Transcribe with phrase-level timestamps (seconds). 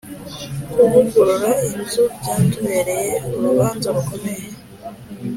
[0.73, 4.45] kuvugurura inzu byatubereye urubanza rukomeye.